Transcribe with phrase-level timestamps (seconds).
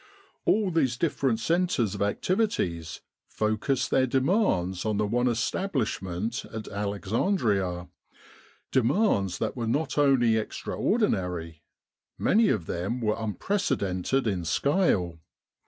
[0.45, 7.87] All these different centres of activities focused their demands on the one establishment at Alexandria
[8.71, 11.61] demands that were not only extraordinary:
[12.17, 15.19] many of them were unprecedented in scale.